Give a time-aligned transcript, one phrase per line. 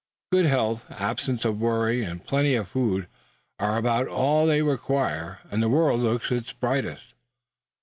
[0.31, 3.05] Good health, absence of worry, and plenty of food
[3.59, 7.13] are about all they require; and the world looks its brightest.